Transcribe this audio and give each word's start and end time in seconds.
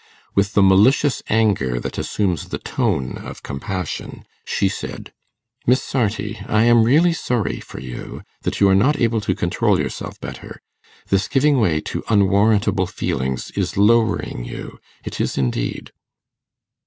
With 0.33 0.53
the 0.53 0.63
malicious 0.63 1.21
anger 1.29 1.79
that 1.79 1.99
assumes 1.99 2.47
the 2.49 2.57
tone 2.57 3.19
of 3.19 3.43
compassion, 3.43 4.25
she 4.43 4.67
said, 4.67 5.13
'Miss 5.67 5.83
Sarti, 5.83 6.41
I 6.47 6.63
am 6.63 6.81
really 6.81 7.13
sorry 7.13 7.59
for 7.59 7.79
you, 7.79 8.23
that 8.41 8.59
you 8.59 8.67
are 8.67 8.73
not 8.73 8.99
able 8.99 9.21
to 9.21 9.35
control 9.35 9.79
yourself 9.79 10.19
better. 10.19 10.59
This 11.09 11.27
giving 11.27 11.59
way 11.59 11.81
to 11.81 12.03
unwarrantable 12.09 12.87
feelings 12.87 13.51
is 13.51 13.77
lowering 13.77 14.43
you 14.43 14.79
it 15.03 15.21
is 15.21 15.37
indeed. 15.37 15.91